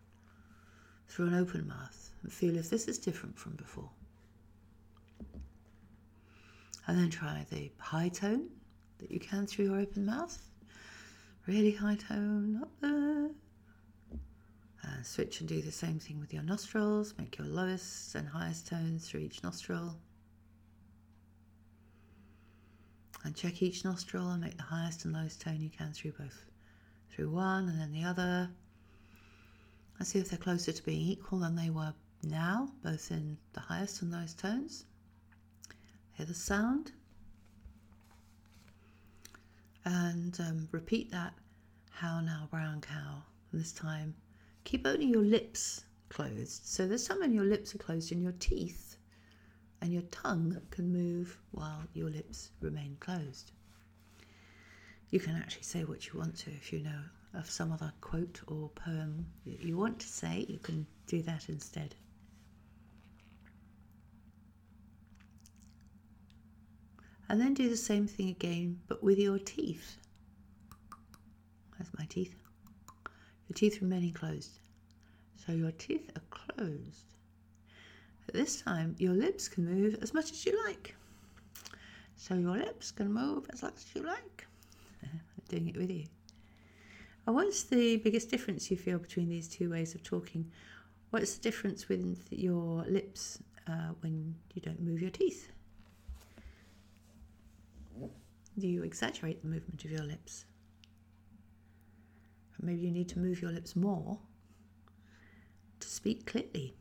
through 1.09 1.28
an 1.28 1.35
open 1.35 1.66
mouth 1.66 2.11
and 2.23 2.33
feel 2.33 2.57
if 2.57 2.71
this 2.71 2.87
is 2.88 2.99
different 2.99 3.38
from 3.38 3.52
before. 3.52 3.90
And 6.87 6.99
then 6.99 7.11
try 7.11 7.47
the 7.50 7.71
high 7.78 8.09
tone 8.09 8.49
that 8.99 9.11
you 9.11 9.21
can 9.21 9.47
through 9.47 9.66
your 9.66 9.78
open 9.78 10.07
mouth. 10.07 10.38
Really 11.47 11.73
high 11.73 11.97
tone 11.97 12.61
up 12.62 12.71
there. 12.80 13.30
And 15.00 15.07
switch 15.07 15.40
and 15.40 15.49
do 15.49 15.62
the 15.62 15.73
same 15.73 15.99
thing 15.99 16.21
with 16.21 16.35
your 16.35 16.42
nostrils. 16.42 17.14
Make 17.16 17.38
your 17.38 17.47
lowest 17.47 18.14
and 18.14 18.28
highest 18.28 18.69
tones 18.69 19.09
through 19.09 19.21
each 19.21 19.42
nostril. 19.42 19.97
And 23.25 23.35
check 23.35 23.62
each 23.62 23.83
nostril 23.83 24.28
and 24.28 24.42
make 24.42 24.59
the 24.59 24.62
highest 24.62 25.07
and 25.07 25.14
lowest 25.14 25.40
tone 25.40 25.62
you 25.62 25.71
can 25.71 25.95
through 25.95 26.12
both. 26.12 26.45
Through 27.09 27.30
one 27.30 27.71
and 27.71 27.80
then 27.80 27.92
the 27.92 28.04
other 28.04 28.50
and 29.99 30.07
see 30.07 30.19
if 30.19 30.28
they're 30.28 30.38
closer 30.38 30.71
to 30.71 30.85
being 30.85 31.00
equal 31.00 31.38
than 31.38 31.57
they 31.57 31.71
were 31.71 31.95
now, 32.23 32.71
both 32.85 33.11
in 33.11 33.38
the 33.54 33.61
highest 33.61 34.02
and 34.02 34.12
lowest 34.12 34.38
tones. 34.38 34.85
Hear 36.12 36.26
the 36.26 36.35
sound. 36.35 36.92
And 39.87 40.38
um, 40.40 40.69
repeat 40.73 41.11
that 41.11 41.33
How 41.90 42.21
now, 42.21 42.49
brown 42.50 42.83
cow. 42.83 43.23
And 43.50 43.62
this 43.62 43.73
time, 43.73 44.14
keep 44.64 44.87
only 44.87 45.07
your 45.07 45.23
lips 45.23 45.85
closed. 46.09 46.67
So 46.67 46.87
this 46.87 47.07
time 47.07 47.21
when 47.21 47.33
your 47.33 47.45
lips 47.45 47.75
are 47.75 47.79
closed 47.79 48.12
and 48.12 48.23
your 48.23 48.35
teeth 48.38 48.97
and 49.81 49.93
your 49.93 50.02
tongue 50.11 50.61
can 50.71 50.93
move 50.93 51.38
while 51.52 51.83
your 51.95 52.11
lips 52.11 52.50
remain 52.61 52.97
closed. 53.00 53.52
You 55.11 55.21
can 55.21 55.35
actually 55.35 55.62
say 55.64 55.85
what 55.85 56.07
you 56.07 56.19
want 56.19 56.37
to 56.38 56.50
if 56.50 56.73
you 56.73 56.81
know 56.81 57.00
of 57.35 57.50
some 57.50 57.73
other 57.73 57.93
quote 58.00 58.40
or 58.49 58.69
poem 58.71 59.26
you 59.45 59.76
want 59.76 60.00
to 60.00 60.07
say, 60.07 60.45
you 60.49 60.59
can 60.59 60.87
do 61.07 61.23
that 61.23 61.49
instead. 61.49 61.95
And 67.29 67.40
then 67.40 67.55
do 67.55 67.69
the 67.69 67.76
same 67.76 68.09
thing 68.09 68.29
again, 68.29 68.81
but 68.88 69.05
with 69.05 69.19
your 69.19 69.38
teeth. 69.38 69.97
That's 71.79 71.90
my 71.97 72.05
teeth. 72.07 72.39
Your 73.50 73.57
teeth 73.57 73.83
remaining 73.83 74.12
closed. 74.12 74.61
So 75.45 75.50
your 75.50 75.73
teeth 75.73 76.09
are 76.14 76.23
closed. 76.30 77.16
At 78.28 78.35
this 78.35 78.62
time, 78.62 78.95
your 78.99 79.12
lips 79.12 79.49
can 79.49 79.64
move 79.64 79.99
as 80.00 80.14
much 80.14 80.30
as 80.30 80.47
you 80.47 80.57
like. 80.66 80.95
So 82.14 82.35
your 82.35 82.57
lips 82.57 82.92
can 82.92 83.12
move 83.12 83.50
as 83.52 83.62
much 83.62 83.75
as 83.75 83.87
you 83.92 84.02
like. 84.02 84.47
I'm 85.02 85.21
doing 85.49 85.66
it 85.66 85.76
with 85.76 85.90
you. 85.90 86.04
And 87.26 87.35
what's 87.35 87.64
the 87.64 87.97
biggest 87.97 88.30
difference 88.30 88.71
you 88.71 88.76
feel 88.76 89.00
between 89.00 89.28
these 89.28 89.49
two 89.49 89.69
ways 89.69 89.97
of 89.97 90.04
talking? 90.04 90.49
What's 91.11 91.35
the 91.35 91.42
difference 91.42 91.88
with 91.88 92.28
your 92.30 92.85
lips 92.85 93.42
uh, 93.66 93.95
when 93.99 94.37
you 94.54 94.62
don't 94.62 94.80
move 94.80 95.02
your 95.02 95.11
teeth? 95.11 95.50
Do 98.57 98.69
you 98.69 98.85
exaggerate 98.85 99.42
the 99.42 99.49
movement 99.49 99.85
of 99.85 99.90
your 99.90 100.04
lips? 100.04 100.45
Maybe 102.62 102.83
you 102.83 102.90
need 102.90 103.09
to 103.11 103.19
move 103.19 103.40
your 103.40 103.50
lips 103.52 103.75
more 103.75 104.19
to 105.81 105.88
speak 105.88 106.26
clearly. 106.26 106.75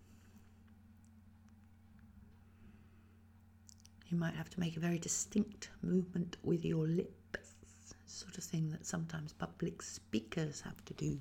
You 4.09 4.17
might 4.17 4.35
have 4.35 4.49
to 4.49 4.59
make 4.59 4.75
a 4.75 4.79
very 4.79 4.99
distinct 4.99 5.69
movement 5.81 6.37
with 6.43 6.65
your 6.65 6.87
lips, 6.87 7.93
sort 8.07 8.37
of 8.37 8.43
thing 8.43 8.69
that 8.71 8.85
sometimes 8.85 9.33
public 9.33 9.81
speakers 9.81 10.61
have 10.61 10.83
to 10.85 10.93
do. 10.95 11.17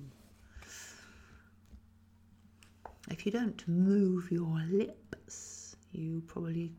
If 3.09 3.25
you 3.25 3.31
don't 3.31 3.65
move 3.67 4.31
your 4.31 4.59
lips, 4.69 5.75
you 5.91 6.21
probably 6.27 6.73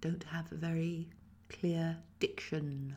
don't 0.00 0.24
have 0.24 0.50
a 0.52 0.56
very 0.56 1.08
clear 1.48 1.96
diction. 2.20 2.96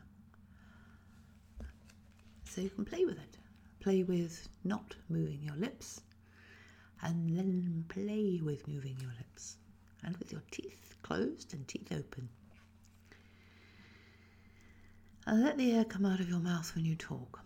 So 2.45 2.61
you 2.61 2.69
can 2.69 2.85
play 2.85 3.03
with 3.03 3.17
it. 3.17 3.37
Play 3.83 4.03
with 4.03 4.47
not 4.63 4.95
moving 5.09 5.43
your 5.43 5.57
lips 5.57 5.99
and 7.01 7.37
then 7.37 7.83
play 7.89 8.39
with 8.41 8.65
moving 8.65 8.95
your 9.01 9.11
lips 9.17 9.57
and 10.05 10.15
with 10.15 10.31
your 10.31 10.41
teeth 10.51 10.95
closed 11.03 11.53
and 11.53 11.67
teeth 11.67 11.91
open. 11.91 12.29
And 15.27 15.43
let 15.43 15.57
the 15.57 15.73
air 15.73 15.83
come 15.83 16.05
out 16.05 16.21
of 16.21 16.29
your 16.29 16.39
mouth 16.39 16.73
when 16.75 16.85
you 16.85 16.95
talk. 16.95 17.41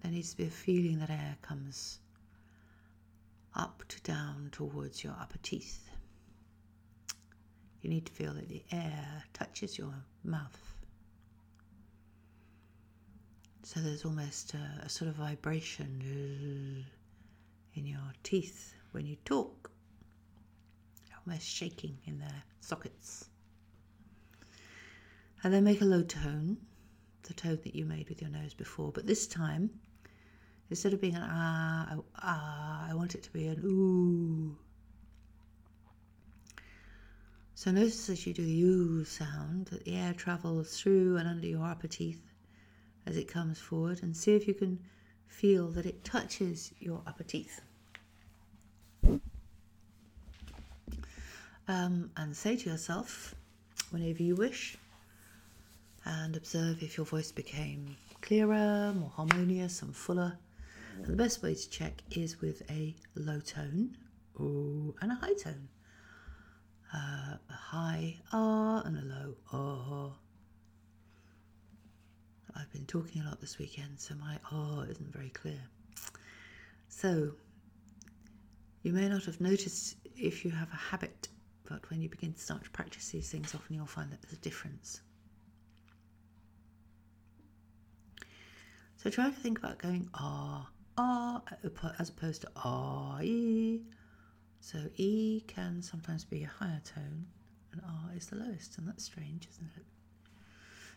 There 0.00 0.12
needs 0.12 0.30
to 0.30 0.36
be 0.36 0.44
a 0.46 0.50
feeling 0.50 1.00
that 1.00 1.10
air 1.10 1.36
comes 1.42 1.98
up 3.56 3.82
to 3.88 4.00
down 4.02 4.48
towards 4.52 5.02
your 5.02 5.14
upper 5.20 5.38
teeth. 5.42 5.90
You 7.80 7.90
need 7.90 8.06
to 8.06 8.12
feel 8.12 8.32
that 8.34 8.48
the 8.48 8.62
air 8.70 9.24
touches 9.32 9.76
your 9.76 9.92
mouth. 10.22 10.71
So 13.64 13.80
there's 13.80 14.04
almost 14.04 14.54
a, 14.54 14.84
a 14.84 14.88
sort 14.88 15.08
of 15.08 15.14
vibration 15.14 16.84
in 17.74 17.86
your 17.86 18.12
teeth 18.24 18.74
when 18.90 19.06
you 19.06 19.16
talk, 19.24 19.70
almost 21.24 21.46
shaking 21.46 21.96
in 22.04 22.18
their 22.18 22.42
sockets. 22.60 23.28
And 25.44 25.54
then 25.54 25.62
make 25.64 25.80
a 25.80 25.84
low 25.84 26.02
tone, 26.02 26.56
the 27.22 27.34
tone 27.34 27.60
that 27.62 27.74
you 27.74 27.84
made 27.84 28.08
with 28.08 28.20
your 28.20 28.30
nose 28.30 28.52
before, 28.52 28.90
but 28.90 29.06
this 29.06 29.28
time, 29.28 29.70
instead 30.68 30.92
of 30.92 31.00
being 31.00 31.14
an 31.14 31.24
ah, 31.24 31.96
ah, 32.16 32.86
I 32.90 32.94
want 32.94 33.14
it 33.14 33.22
to 33.22 33.30
be 33.32 33.46
an 33.46 33.60
ooh. 33.64 34.56
So 37.54 37.70
notice 37.70 38.10
as 38.10 38.26
you 38.26 38.34
do 38.34 38.44
the 38.44 38.62
ooh 38.62 39.04
sound 39.04 39.66
that 39.66 39.84
the 39.84 39.94
air 39.94 40.14
travels 40.14 40.80
through 40.80 41.16
and 41.16 41.28
under 41.28 41.46
your 41.46 41.64
upper 41.64 41.86
teeth 41.86 42.31
as 43.06 43.16
it 43.16 43.28
comes 43.28 43.58
forward 43.58 44.02
and 44.02 44.16
see 44.16 44.34
if 44.34 44.46
you 44.46 44.54
can 44.54 44.78
feel 45.26 45.68
that 45.68 45.86
it 45.86 46.04
touches 46.04 46.72
your 46.78 47.02
upper 47.06 47.24
teeth. 47.24 47.60
Um, 51.68 52.10
and 52.16 52.36
say 52.36 52.56
to 52.56 52.70
yourself, 52.70 53.34
whenever 53.90 54.22
you 54.22 54.34
wish, 54.34 54.76
and 56.04 56.36
observe 56.36 56.82
if 56.82 56.96
your 56.96 57.06
voice 57.06 57.30
became 57.30 57.96
clearer, 58.20 58.92
more 58.94 59.10
harmonious, 59.10 59.82
and 59.82 59.94
fuller. 59.94 60.36
And 60.96 61.06
the 61.06 61.16
best 61.16 61.42
way 61.42 61.54
to 61.54 61.70
check 61.70 62.02
is 62.10 62.40
with 62.40 62.62
a 62.70 62.94
low 63.14 63.40
tone 63.40 63.96
ooh, 64.40 64.94
and 65.00 65.12
a 65.12 65.14
high 65.14 65.34
tone. 65.34 65.68
Uh, 66.94 67.36
a 67.48 67.52
high 67.52 68.16
ah 68.32 68.82
and 68.84 68.98
a 68.98 69.02
low 69.02 69.34
ah. 69.52 70.10
I've 72.56 72.70
been 72.72 72.86
talking 72.86 73.22
a 73.22 73.24
lot 73.24 73.40
this 73.40 73.58
weekend, 73.58 74.00
so 74.00 74.14
my 74.14 74.38
R 74.50 74.86
isn't 74.86 75.12
very 75.12 75.30
clear. 75.30 75.60
So, 76.88 77.32
you 78.82 78.92
may 78.92 79.08
not 79.08 79.24
have 79.24 79.40
noticed 79.40 79.96
if 80.16 80.44
you 80.44 80.50
have 80.50 80.70
a 80.72 80.76
habit, 80.76 81.28
but 81.64 81.88
when 81.90 82.00
you 82.00 82.08
begin 82.08 82.32
to 82.32 82.40
start 82.40 82.64
to 82.64 82.70
practice 82.70 83.08
these 83.10 83.30
things, 83.30 83.54
often 83.54 83.74
you'll 83.76 83.86
find 83.86 84.10
that 84.12 84.20
there's 84.22 84.34
a 84.34 84.36
difference. 84.36 85.00
So 88.96 89.10
try 89.10 89.30
to 89.30 89.34
think 89.34 89.58
about 89.58 89.78
going 89.78 90.08
R, 90.14 90.66
ah, 90.96 91.42
as 91.98 92.08
opposed 92.10 92.42
to 92.42 92.50
ah, 92.56 93.20
e. 93.20 93.80
So 94.60 94.78
e 94.96 95.40
can 95.48 95.82
sometimes 95.82 96.24
be 96.24 96.44
a 96.44 96.48
higher 96.48 96.80
tone, 96.84 97.26
and 97.72 97.82
R 97.84 98.10
is 98.16 98.26
the 98.26 98.36
lowest, 98.36 98.78
and 98.78 98.86
that's 98.86 99.04
strange, 99.04 99.48
isn't 99.50 99.70
it? 99.76 99.84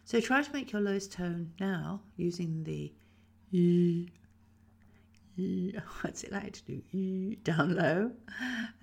So 0.05 0.21
try 0.21 0.43
to 0.43 0.53
make 0.53 0.71
your 0.71 0.81
lowest 0.81 1.11
tone 1.11 1.51
now 1.59 1.99
using 2.15 2.63
the 2.63 2.93
e. 3.51 4.07
e 5.37 5.73
what's 6.01 6.23
it 6.23 6.31
like 6.31 6.53
to 6.53 6.63
do 6.63 6.81
e 6.91 7.35
down 7.43 7.75
low, 7.75 8.11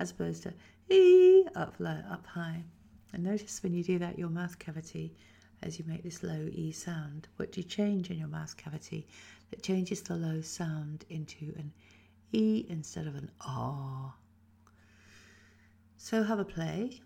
as 0.00 0.10
opposed 0.10 0.42
to 0.42 0.52
e 0.90 1.46
up 1.54 1.76
low, 1.78 2.02
up 2.10 2.26
high. 2.26 2.64
And 3.12 3.22
notice 3.22 3.62
when 3.62 3.72
you 3.72 3.84
do 3.84 4.00
that, 4.00 4.18
your 4.18 4.30
mouth 4.30 4.58
cavity 4.58 5.14
as 5.62 5.78
you 5.78 5.84
make 5.86 6.02
this 6.02 6.24
low 6.24 6.48
E 6.50 6.72
sound. 6.72 7.28
What 7.36 7.52
do 7.52 7.60
you 7.60 7.68
change 7.68 8.10
in 8.10 8.18
your 8.18 8.26
mouth 8.26 8.56
cavity 8.56 9.06
that 9.50 9.62
changes 9.62 10.02
the 10.02 10.16
low 10.16 10.40
sound 10.40 11.04
into 11.08 11.54
an 11.56 11.72
E 12.32 12.66
instead 12.68 13.06
of 13.06 13.14
an 13.14 13.30
R? 13.46 14.12
So 15.98 16.24
have 16.24 16.40
a 16.40 16.44
play. 16.44 17.00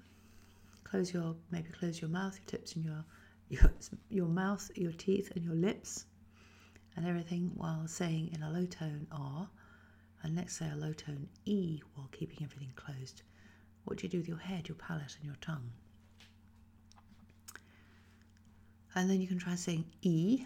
Close 0.84 1.12
your 1.12 1.36
maybe 1.50 1.68
close 1.68 2.00
your 2.00 2.08
mouth, 2.08 2.38
your 2.38 2.46
tips, 2.46 2.76
and 2.76 2.84
your 2.84 3.04
your 3.48 3.72
your 4.08 4.26
mouth, 4.26 4.70
your 4.74 4.92
teeth, 4.92 5.32
and 5.34 5.44
your 5.44 5.54
lips, 5.54 6.06
and 6.96 7.06
everything 7.06 7.52
while 7.54 7.86
saying 7.86 8.30
in 8.32 8.42
a 8.42 8.50
low 8.50 8.66
tone 8.66 9.06
R, 9.12 9.48
and 10.22 10.34
next 10.34 10.58
say 10.58 10.70
a 10.70 10.76
low 10.76 10.92
tone 10.92 11.28
E 11.44 11.80
while 11.94 12.08
keeping 12.12 12.38
everything 12.42 12.72
closed. 12.76 13.22
What 13.84 13.98
do 13.98 14.04
you 14.04 14.08
do 14.08 14.18
with 14.18 14.28
your 14.28 14.38
head, 14.38 14.68
your 14.68 14.76
palate, 14.76 15.16
and 15.16 15.24
your 15.24 15.36
tongue? 15.40 15.70
And 18.94 19.08
then 19.10 19.20
you 19.20 19.28
can 19.28 19.38
try 19.38 19.54
saying 19.54 19.84
E 20.02 20.44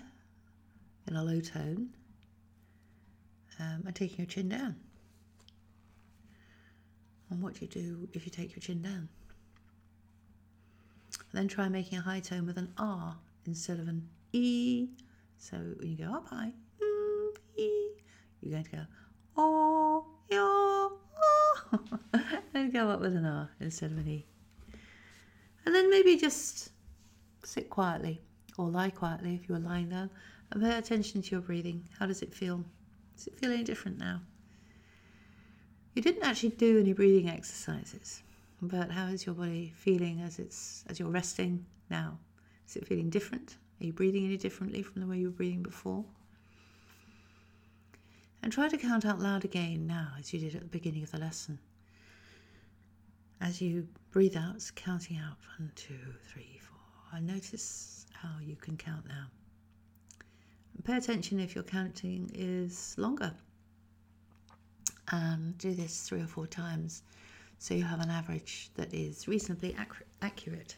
in 1.07 1.17
a 1.17 1.23
low 1.23 1.41
tone 1.41 1.91
um, 3.59 3.85
and 3.87 3.95
taking 3.95 4.19
your 4.19 4.27
chin 4.27 4.49
down. 4.49 4.77
And 7.31 7.41
what 7.41 7.55
do 7.55 7.61
you 7.63 7.69
do 7.69 8.09
if 8.13 8.27
you 8.27 8.31
take 8.31 8.51
your 8.51 8.61
chin 8.61 8.83
down? 8.83 9.09
Then 11.33 11.49
try 11.49 11.69
making 11.69 11.99
a 11.99 12.03
high 12.03 12.21
tone 12.21 12.47
with 12.47 12.59
an 12.59 12.73
R 12.79 13.17
instead 13.47 13.79
of 13.79 13.89
an 13.89 14.09
E. 14.33 14.89
So 15.39 15.57
when 15.57 15.91
you 15.91 15.97
go 15.97 16.13
up 16.13 16.29
high, 16.29 16.53
mm, 16.83 17.37
you're 18.41 18.53
going 18.53 18.65
to 18.65 18.71
go 18.71 18.87
oh, 19.37 20.05
yeah, 20.31 20.39
oh, 20.41 20.99
and 22.55 22.73
go 22.73 22.89
up 22.89 23.01
with 23.01 23.17
an 23.17 23.25
R 23.25 23.51
instead 23.61 23.93
of 23.93 23.99
an 23.99 24.09
E. 24.09 24.27
And 25.65 25.75
then 25.75 25.91
maybe 25.91 26.17
just 26.17 26.71
sit 27.45 27.71
quietly 27.71 28.21
or 28.59 28.69
lie 28.69 28.91
quietly 28.91 29.35
if 29.35 29.49
you 29.49 29.55
are 29.55 29.61
lying 29.61 29.89
down 29.89 30.11
and 30.51 30.63
pay 30.63 30.77
attention 30.77 31.23
to 31.23 31.31
your 31.31 31.41
breathing. 31.41 31.89
How 31.99 32.07
does 32.07 32.23
it 32.23 32.35
feel? 32.35 32.65
Does 33.17 33.29
it 33.29 33.39
feel 33.39 33.51
any 33.51 33.65
different 33.65 33.99
now? 33.99 34.21
You 35.95 36.03
didn't 36.03 36.23
actually 36.23 36.51
do 36.51 36.81
any 36.81 36.93
breathing 36.93 37.29
exercises, 37.29 38.23
but 38.63 38.91
how 38.91 39.07
is 39.07 39.25
your 39.25 39.35
body 39.35 39.73
feeling 39.77 40.21
as 40.21 40.39
it's 40.39 40.85
as 40.89 40.99
you're 40.99 41.09
resting 41.09 41.65
now? 41.89 42.19
Is 42.69 42.77
it 42.77 42.87
feeling 42.87 43.11
different? 43.11 43.57
Are 43.81 43.87
you 43.87 43.93
breathing 43.93 44.25
any 44.25 44.37
differently 44.37 44.83
from 44.83 45.01
the 45.01 45.07
way 45.07 45.19
you 45.19 45.29
were 45.29 45.37
breathing 45.37 45.63
before? 45.63 46.05
And 48.43 48.53
try 48.53 48.69
to 48.69 48.77
count 48.77 49.05
out 49.05 49.19
loud 49.19 49.45
again 49.45 49.87
now 49.87 50.13
as 50.19 50.33
you 50.33 50.41
did 50.41 50.55
at 50.55 50.63
the 50.63 50.69
beginning 50.69 51.03
of 51.03 51.11
the 51.11 51.19
lesson. 51.19 51.59
As 53.41 53.61
you 53.63 53.89
breathe 54.11 54.37
out, 54.37 54.71
counting 54.75 55.17
out 55.17 55.37
one, 55.59 55.73
two, 55.75 55.99
three, 56.31 56.61
four. 56.61 56.79
And 57.19 57.27
notice 57.27 58.07
how 58.13 58.39
you 58.43 58.57
can 58.57 58.77
count 58.77 59.07
now. 59.09 59.27
And 60.75 60.85
pay 60.85 60.97
attention 60.97 61.41
if 61.41 61.55
your 61.55 61.65
counting 61.65 62.31
is 62.35 62.95
longer. 62.99 63.33
And 65.11 65.57
do 65.57 65.73
this 65.73 66.03
three 66.03 66.21
or 66.21 66.27
four 66.27 66.47
times 66.47 67.03
so 67.61 67.75
you 67.75 67.85
have 67.85 68.01
an 68.01 68.09
average 68.09 68.71
that 68.75 68.95
is 68.95 69.29
reasonably 69.29 69.77
accurate. 70.23 70.77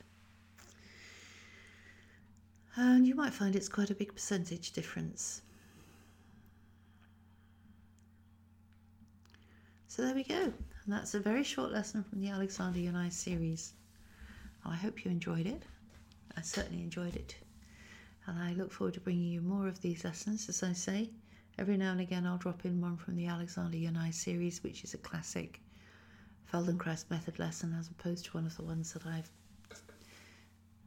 And 2.74 3.06
you 3.06 3.14
might 3.14 3.32
find 3.32 3.54
it's 3.54 3.68
quite 3.68 3.90
a 3.90 3.94
big 3.94 4.12
percentage 4.12 4.72
difference. 4.72 5.42
So 9.86 10.02
there 10.02 10.14
we 10.14 10.24
go. 10.24 10.34
And 10.34 10.52
that's 10.88 11.14
a 11.14 11.20
very 11.20 11.44
short 11.44 11.70
lesson 11.70 12.02
from 12.02 12.20
the 12.20 12.30
Alexander 12.30 12.80
Yanai 12.80 13.12
series. 13.12 13.74
I 14.64 14.74
hope 14.74 15.04
you 15.04 15.10
enjoyed 15.12 15.46
it. 15.46 15.62
I 16.36 16.40
certainly 16.40 16.82
enjoyed 16.82 17.14
it. 17.14 17.36
And 18.26 18.36
I 18.36 18.54
look 18.54 18.72
forward 18.72 18.94
to 18.94 19.00
bringing 19.00 19.30
you 19.30 19.40
more 19.40 19.68
of 19.68 19.80
these 19.80 20.04
lessons, 20.04 20.48
as 20.48 20.64
I 20.64 20.72
say. 20.72 21.10
Every 21.58 21.76
now 21.76 21.92
and 21.92 22.00
again, 22.00 22.26
I'll 22.26 22.38
drop 22.38 22.64
in 22.64 22.80
one 22.80 22.96
from 22.96 23.14
the 23.14 23.26
Alexander 23.26 23.76
Yanai 23.76 24.12
series, 24.12 24.64
which 24.64 24.82
is 24.82 24.94
a 24.94 24.98
classic 24.98 25.60
Feldenkrais 26.52 27.08
method 27.08 27.38
lesson, 27.38 27.74
as 27.78 27.88
opposed 27.88 28.26
to 28.26 28.32
one 28.32 28.44
of 28.44 28.54
the 28.56 28.62
ones 28.62 28.92
that 28.92 29.06
I've 29.06 29.30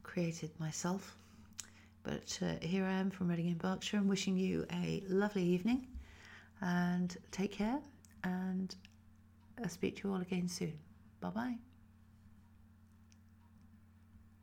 created 0.04 0.50
myself. 0.60 1.16
But 2.04 2.38
uh, 2.40 2.64
here 2.64 2.84
I 2.84 2.92
am 2.92 3.10
from 3.10 3.28
Reading 3.28 3.48
in 3.48 3.58
Berkshire 3.58 3.96
and 3.96 4.08
wishing 4.08 4.36
you 4.36 4.64
a 4.72 5.02
lovely 5.08 5.42
evening 5.42 5.88
and 6.60 7.16
take 7.32 7.50
care 7.50 7.80
and 8.22 8.74
I'll 9.60 9.68
speak 9.68 9.96
to 9.96 10.08
you 10.08 10.14
all 10.14 10.20
again 10.20 10.48
soon. 10.48 10.78
Bye 11.20 11.30
bye. 11.30 11.56